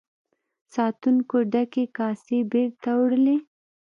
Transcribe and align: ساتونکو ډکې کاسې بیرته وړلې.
ساتونکو 0.73 1.37
ډکې 1.51 1.85
کاسې 1.97 2.37
بیرته 2.51 2.89
وړلې. 2.99 3.37